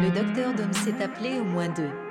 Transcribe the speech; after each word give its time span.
Le 0.00 0.08
docteur 0.08 0.54
Dom 0.54 0.72
s'est 0.72 1.02
appelé 1.02 1.40
au 1.40 1.44
moins 1.44 1.68
deux. 1.68 2.09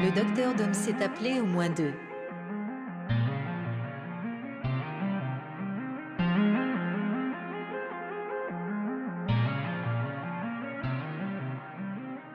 Le 0.00 0.10
docteur 0.12 0.54
Dom 0.54 0.72
s'est 0.72 1.02
appelé 1.02 1.40
au 1.40 1.44
moins 1.44 1.68
deux. 1.68 1.92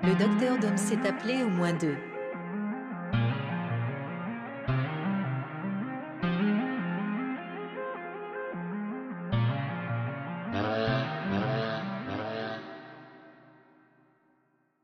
Le 0.03 0.13
docteur 0.13 0.59
Dom 0.59 0.77
s'est 0.77 1.07
appelé 1.07 1.41
au 1.43 1.49
moins 1.49 1.73
deux. 1.73 1.97